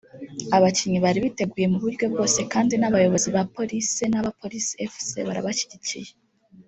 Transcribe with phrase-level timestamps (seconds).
[0.55, 6.09] abakinnyi bariteguye mu buryo bwose kandi n’abayobozi ba Police n’aba Police Fc barabashyigikiye"